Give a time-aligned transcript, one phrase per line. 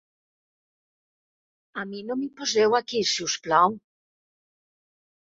[1.81, 3.77] A mi no m'hi poseu aquí, si us plau.